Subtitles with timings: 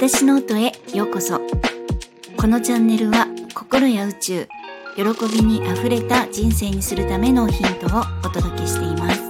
[0.00, 1.38] 私の音へようこそ。
[2.38, 4.48] このチャンネルは心や宇宙
[4.96, 9.20] 喜びにあふれた人生にするためのヒントをお届けしています。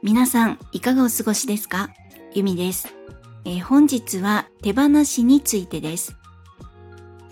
[0.00, 1.90] 皆さんいかがお過ごしですか？
[2.34, 2.94] ゆみです、
[3.44, 6.14] えー、本日は手放しについてです。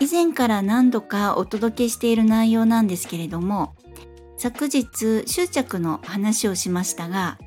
[0.01, 3.73] 以前から何度かお届けしている内容なんですけれども
[4.35, 7.37] 昨日執着の話をしましたが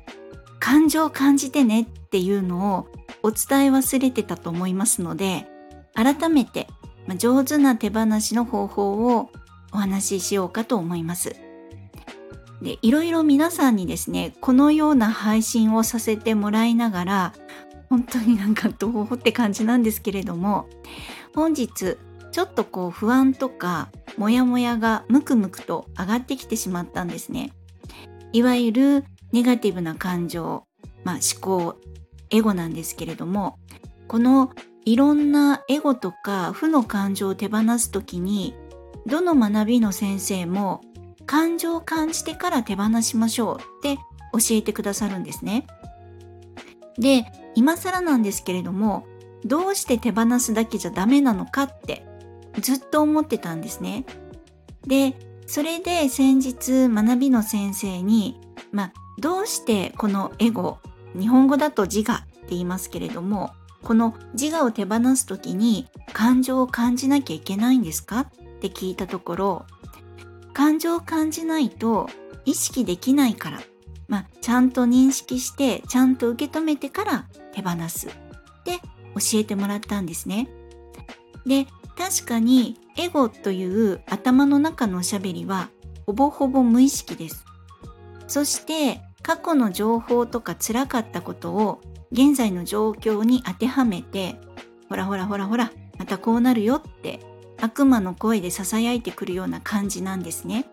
[0.59, 2.87] 感情を感じてねっていうのを
[3.23, 5.47] お伝え忘れてたと思いますので、
[5.93, 6.67] 改めて
[7.17, 9.29] 上手な手放しの方法を
[9.71, 11.35] お話ししようかと思います。
[12.61, 17.33] で、いろいろ皆さんにですね、このような配信をさせてもらいながら、
[17.89, 20.67] 本当になんかどうって感じなんですけれども、
[21.35, 21.97] 本日
[22.31, 27.51] ちょっとこう不安とかモヤモヤがムクムクと上がってきてしまったんですね。
[28.33, 30.65] いわゆるネガティブな感情、
[31.03, 31.75] まあ、思考
[32.29, 33.59] エゴなんですけれども
[34.07, 34.51] この
[34.85, 38.55] いろんなエゴとか負の感情を手放す時に
[39.05, 40.81] どの学びの先生も
[41.25, 43.95] 感情を感じてから手放しましょうって
[44.31, 45.65] 教えてくださるんですね。
[46.97, 49.05] で今更なんですけれども
[49.43, 52.05] どうして手放すだけじゃダメなのかって
[52.61, 54.05] ずっと思ってたんですね。
[54.87, 55.15] で
[55.47, 58.39] それで先日学びの先生に、
[58.71, 60.79] まあ、どうしてこのエゴ
[61.17, 68.21] 日本語だと自我って言いますけれどもこの自我を手放す時に感情を感じなきゃいけないんですか？
[68.21, 68.27] っ
[68.59, 69.65] て聞いたところ
[70.53, 72.09] 感情を感じないと
[72.45, 73.59] 意識できないから、
[74.07, 78.11] まあ、ちゃんと認識してちゃんと受け止めてから手放すっ
[78.63, 78.79] て
[79.15, 80.49] 教えてもらったんですね。
[81.45, 85.69] で確かにエゴという頭の中のおしゃべりは
[86.05, 87.45] ほぼほぼ無意識です。
[88.27, 91.81] そして過去の情報とか辛かったことを
[92.11, 94.35] 現在の状況に当てはめて
[94.87, 97.19] ほらほらほらほらまたこうなるよって
[97.59, 100.67] 悪魔の声で囁いてくるような感じなんですね。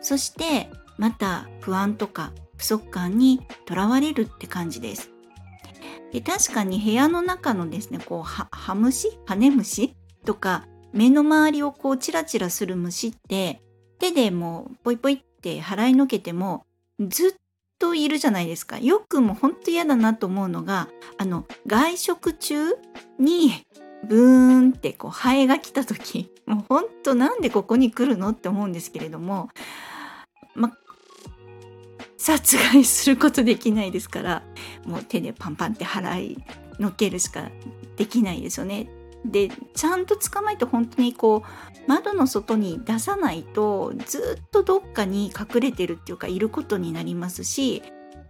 [0.00, 5.10] そしてまた不安とか不足感にとらわれるって感じです。
[6.12, 13.60] で確かに部屋の中のですねこうはハムシハネムシとか目の周りをこうチラチラする虫って
[13.98, 16.64] 手でもうポイポイって払いのけても
[17.00, 17.45] ずっ
[17.78, 18.78] といるじゃないですか。
[18.78, 20.88] よくもほんと嫌だなと思うのが、
[21.18, 22.56] あの、外食中
[23.18, 23.52] に
[24.04, 29.48] ブーンってこうハエが来た時、もうほんとなんでここに来るのって思うんですけれども、
[30.54, 30.72] ま、
[32.16, 34.42] 殺害することできないですから、
[34.84, 36.44] もう手でパンパンって払い
[36.78, 37.50] のけるしか
[37.96, 38.88] できないですよね。
[39.30, 47.82] でちゃんと捕まえて本当にこう窓の外に出さないとずっとどっかに隠れてるっていうかいることになりますし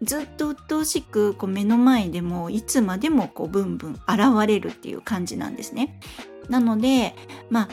[0.03, 5.99] ずっと鬱陶しくこう目の前でもいつまでもこうブンブン現れるっていう感じなんですね。
[6.51, 7.15] なので
[7.51, 7.69] まあ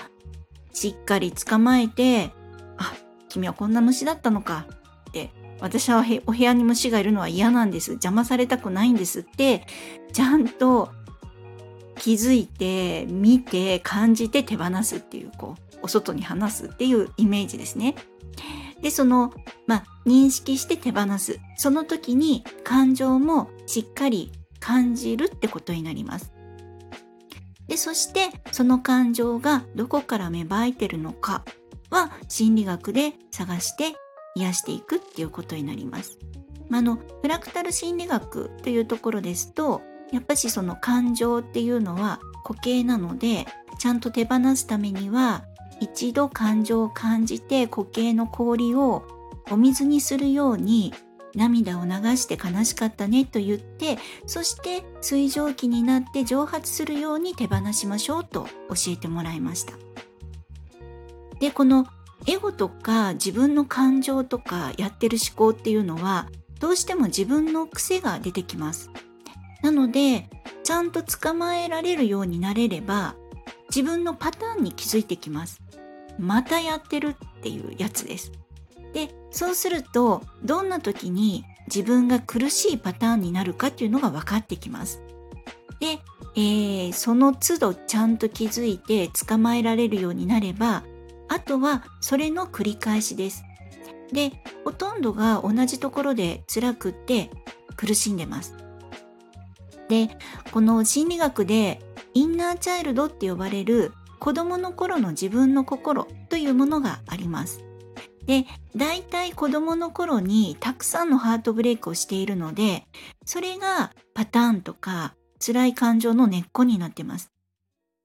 [0.73, 2.31] しっかり捕まえて
[2.78, 2.94] 「あ
[3.29, 4.66] 君はこんな虫だったのか」
[5.09, 9.67] って私はお部屋に虫がいるのは嫌なんです邪魔されたくないんですって
[10.12, 10.89] ちゃんと
[12.03, 17.96] 気づいて見て感じて手放すっていうこうお外に離すっていうイメージですね。
[18.81, 19.34] でその、
[19.68, 26.34] まあ、認識して手放すその時に感情もしっかり感じるってことになります。
[27.69, 31.46] でそしてその感情がどこから芽生えてるのか
[31.90, 33.94] は心理学で探して
[34.36, 36.19] 癒していくっていうことになります。
[36.68, 39.81] まあ、のフラクタル心理学というところですと
[40.13, 43.47] やっぱしその感情っていうのは固形なので
[43.79, 45.44] ちゃんと手放すためには
[45.79, 49.03] 一度感情を感じて固形の氷を
[49.50, 50.94] お水にするように
[51.35, 53.97] 涙を流して悲しかったねと言って
[54.28, 59.74] そして水蒸気になって蒸発するように手放しましょうと教えてもらいました。
[61.40, 61.88] でこの
[62.28, 66.30] エゴとか自分の感情とかやってる思考っていうのは
[66.60, 68.92] どうしても自分の癖が出てきます。
[69.63, 70.30] なので
[70.63, 73.15] ちゃんと捕まえられるようになれれば
[73.69, 75.62] 自分のパターンに気づいてきます。
[76.19, 78.31] またやってるっていうやつです。
[78.94, 85.01] でそうするとどんな時に自分が苦しいパターンになるかっていうのが分かってきます。
[85.80, 86.00] で、
[86.36, 90.83] えー、その都度ちゃんと気づいて捕まえられるようになれば
[91.30, 93.44] あとはそれの繰り返しです。
[94.12, 94.31] で
[94.65, 97.31] ほとんどが同じところで辛くって
[97.75, 98.56] 苦しんでます。
[99.89, 100.09] で
[100.51, 101.80] この心理学で
[102.13, 107.63] インナーチャイルドって呼ばれる子供の頃の自分の心というものがあります。
[108.25, 108.45] で
[108.75, 112.85] 大体子供の頃にたくさんのハートブレイクをしているので
[113.25, 115.13] それがパターンとか
[115.45, 117.31] 辛い感情の根っこになってます。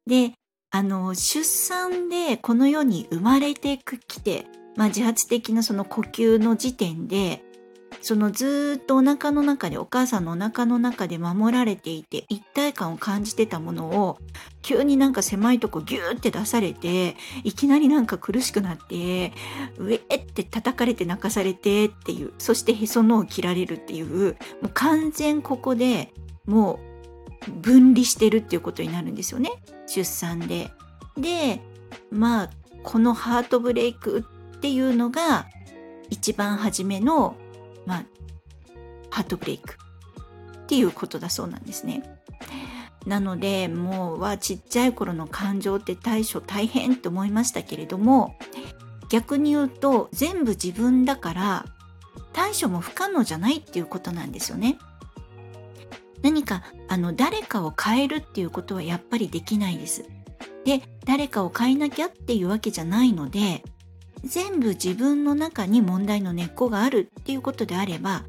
[0.06, 0.32] で
[0.70, 4.46] あの出産でこの世に生まれてきて、
[4.76, 7.42] まあ、自発的なその呼吸の時点で
[8.00, 14.18] そのずっとお腹の中でお母さんのお腹の中で守られていて一体感を感じてたものを
[14.62, 19.32] 急になんか狭いとこギューって出されていきなりなんか苦しくなって
[19.78, 26.12] 上って叩かれて泣かされてっていうそしてへそのを切られるっていうもう完全ここで
[26.46, 26.80] も
[27.46, 29.50] う分離してるっていうことになるんですよね
[29.86, 30.70] 出産で。
[31.16, 31.60] で
[32.10, 32.50] まあ
[32.82, 34.24] このハートブレイク
[34.56, 35.46] っていうのが
[36.10, 37.36] 一番初めの
[37.88, 38.05] まあ、
[39.08, 39.75] ハートブレイク
[40.64, 42.02] っていうことだそうなんですね。
[43.06, 48.37] なのでもうはちっちゃい頃の感情って対処大変と思いましたけれども
[49.08, 51.64] 逆に言うと全部自分だから
[52.35, 54.79] 対処も不可能じゃないっていうことなんですよね。
[56.20, 60.05] 何かあの誰かを変えるっていうことはやっぱりできないです。
[60.67, 63.62] で誰かを変えなきゃっていうわけじゃないので
[64.25, 68.25] 全部自分の中に問題の根っこがあるっていうことであれば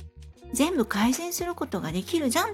[0.54, 2.54] 全部改善することができるじゃんっ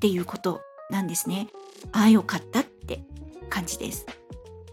[0.00, 1.48] ていうことなんですね。
[1.92, 3.02] ああよかったって
[3.48, 4.06] 感じです。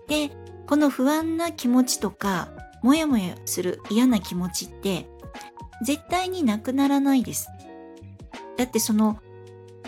[0.08, 0.32] で
[0.68, 2.50] この不安な気持ちとか
[2.82, 5.08] モヤモヤする嫌な気持ちって
[5.86, 7.48] 絶対になくならないです。
[8.58, 9.20] だってその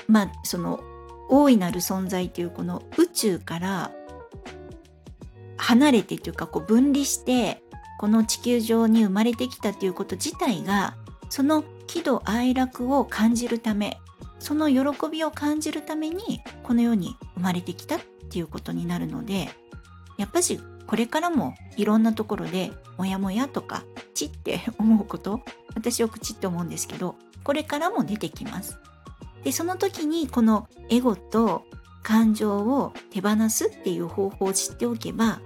[0.08, 0.82] まあその
[1.30, 3.92] 大いなる存在というこの宇宙から
[5.58, 7.63] 離れてというかこう分離して
[8.04, 10.98] この地球上に生まれてきたということ自体が
[11.30, 13.98] その喜怒哀楽を感じるため
[14.40, 19.48] その喜びを感じるためにこの世に生まれてきたっていうことになるので
[20.18, 25.40] やっぱしこれからもいろんなところでモヤモヤとかチって思うこと
[25.74, 27.16] 私よくチって思うんですけど
[27.46, 28.80] これからも出てきます。
[29.46, 31.64] でその時にこのエゴと
[32.02, 35.40] 感情を手放すっていう方法を知っておけば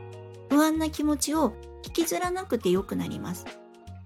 [0.50, 1.54] 不安な気持ちを
[1.86, 3.46] 引きずらなくてよくなります。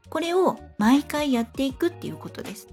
[0.09, 2.67] これを毎回やっていくっていうことです。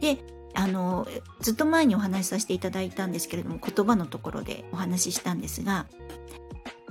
[0.00, 0.18] で、
[0.54, 1.06] あの、
[1.40, 5.86] ずっと前にお話しさせていただいたんですけれども、言葉のところでお話ししたんですが、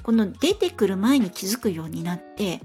[0.04, 2.62] この出てくる前に気づくようになって、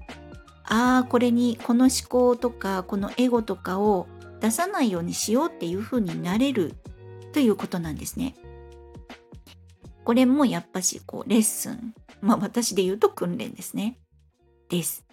[0.65, 4.09] ああ、これに、この思考とか、このエゴとかを
[4.41, 6.75] 出さないようにしようっていうふうになれる
[7.33, 8.35] ということなんですね。
[10.05, 11.95] これもやっぱしこうレッスン。
[12.21, 13.99] まあ私で言うと訓練ですね。
[14.69, 15.05] です。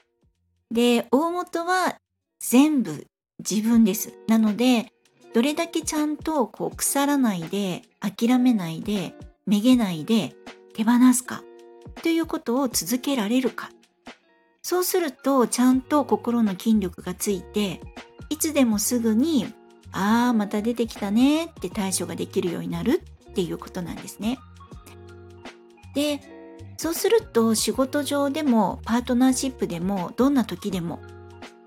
[0.72, 1.98] で、大元は
[2.40, 3.06] 全部
[3.40, 4.14] 自分です。
[4.28, 4.92] なので、
[5.34, 9.14] どれだけちゃんとこう腐らないで、諦めないで、
[9.46, 10.36] めげないで
[10.74, 11.44] 手放すか
[12.02, 13.70] ということを続けられるか。
[14.62, 17.82] そうすると、ちゃんと心の筋力がついて、
[18.30, 19.46] いつでもすぐに、
[19.92, 24.40] ああ、また出てきたねって対処ができるようになるっていうことなんですね。
[25.94, 26.22] で、
[26.78, 31.02] そうすると仕事上でもパートナーシップでもどんな時でも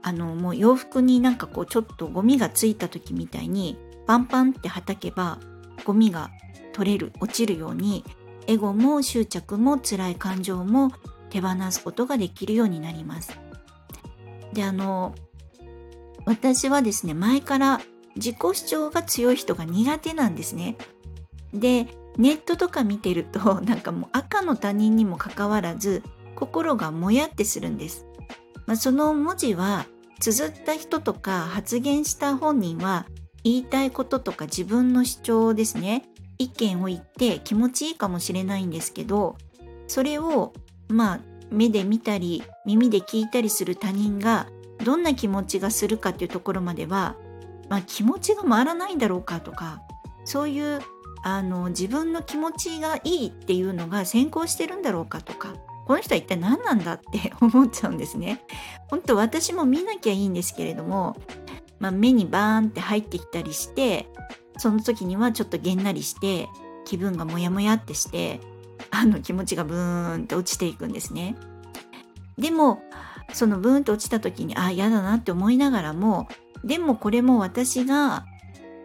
[0.03, 5.39] あのもう洋服になんかこうちょっとゴミがついた時みたいにパンパンってはたけば
[5.85, 6.31] ゴミが
[6.73, 8.05] 取れる落ちるように
[8.47, 10.93] エゴも執着も辛い感情も
[11.31, 13.37] 手放すことができるようになります。
[14.53, 15.15] であの
[16.25, 17.81] 私はですね前から
[18.15, 20.77] 自己主張が強い人が苦手なんですね。
[21.53, 26.03] でネットとか見てるとなんかもう赤の他人にもかかわらず
[26.35, 28.07] 心がもやってするんです。
[28.67, 29.87] まあ、その文字は
[30.19, 33.07] 綴った人とか発言した本人は
[33.45, 36.05] 言いたいこととか自分の主張ですね
[36.39, 39.37] 意見を言って気持ちいいかもしれないんですけど
[39.87, 40.53] それを
[40.89, 41.21] まあ
[41.51, 44.49] 目で見たり耳で聞いたりする他人が
[44.85, 47.15] どんな気持ちがするかっていうところまでは、
[47.69, 49.81] まあ、気持ちが回らないんだろうかとか
[50.25, 50.81] そういう
[51.27, 55.55] あの自分の気持ちがいいっていうのが先行してるんだろうかとか
[55.85, 58.45] この人は一体何なんだって 思っちゃうんですね。
[58.89, 61.17] 本当私も見なきゃいいんですけれども、
[61.81, 64.09] まあ、目にバーンって入ってきたりして
[64.57, 66.49] その時にはちょっとげんなりして
[66.85, 68.41] 気分がモヤモヤってして
[68.93, 71.35] あの気持ちがブーンって落ちていくんですね。
[72.39, 72.85] でも
[73.33, 76.29] そのブーンと落ちた時にああ嫌だなって思いながらも
[76.63, 78.27] でもこれも私が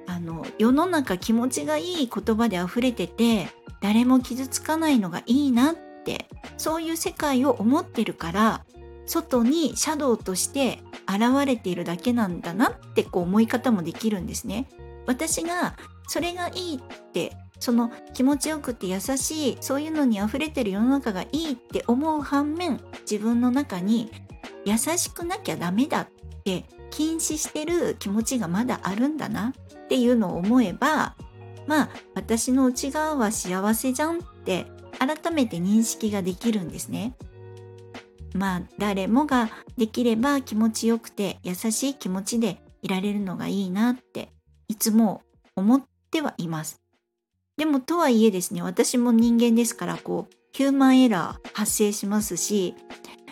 [0.07, 3.47] あの世の中気持ちがいい言葉で溢れてて
[3.81, 6.27] 誰も傷つかないのがいいなって
[6.57, 8.65] そういう世界を思ってるから
[9.05, 14.67] 外にシャドウとして現れているだけなんだなってこう思い方もできるんですね。
[15.05, 15.75] 私が
[16.07, 16.79] それがいいっ
[17.11, 22.79] てその気持ちよくて優しいそういうのに溢れてる世の中がいいって思う反面
[23.09, 24.11] 自分の中に
[24.65, 26.07] 優しくなきゃダメだっ
[26.43, 29.53] て禁止してる気持ちがまだあるんだな
[29.91, 31.17] っていうのを思えば
[31.67, 34.65] まあ私の内側は幸せじゃんって
[34.97, 37.13] 改めて認識ができるんですね。
[38.33, 44.29] まあ誰もができれば気持ちよくて優しい気持ちでいられるのがいいなって
[44.69, 45.23] いつも
[45.57, 46.81] 思ってはいます。
[47.57, 52.75] でもとはいえですね私も人間ですからこうヒューマンエラー発生しますし、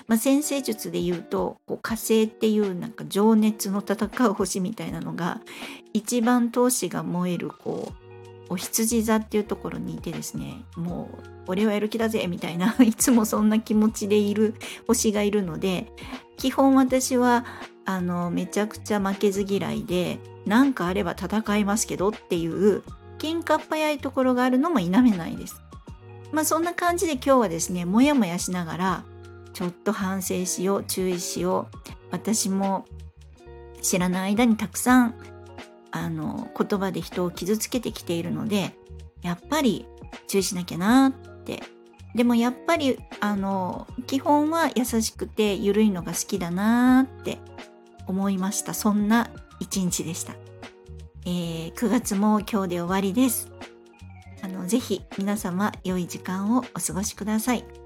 [0.10, 5.40] まあ、先生術で言うとこう火星っていうなんか情熱の戦う星みたいなのが
[5.94, 7.94] 一番闘志が燃えるこ
[8.50, 14.56] うお羊座っていうところにいてですねもう俺はやる気だぜみたいな いつもそんな気持ちでいる
[14.88, 15.92] 星がいるので
[16.38, 17.46] 基本私は
[17.86, 22.82] あのめちゃくちゃ負けず嫌いで何かあれば戦いますけどっていう
[23.20, 25.62] 喧嘩っ早いところがあるのも否めないです。
[26.32, 29.04] まあそんな感じで今日はですねもやもやしながら
[29.60, 31.78] ちょっと反省しよう注意しよう。
[32.12, 32.86] 私も
[33.82, 35.16] 知らない間にたくさん
[35.92, 38.72] あの言葉で人を傷つけてきているので
[39.22, 39.86] やっぱり
[40.28, 41.62] 注意しなきゃなって。
[42.16, 47.38] でもやっぱりあの基本は優しくて緩いのが好きだなって
[48.08, 48.74] 思いました。
[48.74, 50.36] そんな一日でした、
[51.26, 53.52] えー、9月も今日で終わりです。
[54.42, 57.79] あのぜひ皆様良い時間をお過ごしください。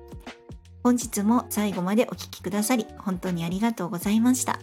[0.83, 4.59] 本日も最後までお聴きくださり本当にありがとうございました。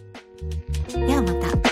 [0.93, 1.70] ではまた。